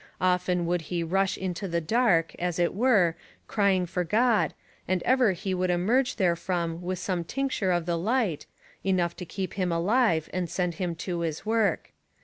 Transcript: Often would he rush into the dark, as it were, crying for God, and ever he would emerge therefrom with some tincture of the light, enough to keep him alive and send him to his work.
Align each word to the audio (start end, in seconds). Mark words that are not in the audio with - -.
Often 0.19 0.65
would 0.65 0.81
he 0.89 1.03
rush 1.03 1.37
into 1.37 1.67
the 1.67 1.79
dark, 1.79 2.33
as 2.39 2.57
it 2.57 2.73
were, 2.73 3.15
crying 3.47 3.85
for 3.85 4.03
God, 4.03 4.55
and 4.87 5.03
ever 5.03 5.33
he 5.33 5.53
would 5.53 5.69
emerge 5.69 6.15
therefrom 6.15 6.81
with 6.81 6.97
some 6.97 7.23
tincture 7.23 7.71
of 7.71 7.85
the 7.85 7.99
light, 7.99 8.47
enough 8.83 9.15
to 9.17 9.25
keep 9.25 9.53
him 9.53 9.71
alive 9.71 10.27
and 10.33 10.49
send 10.49 10.73
him 10.81 10.95
to 10.95 11.19
his 11.19 11.45
work. 11.45 11.91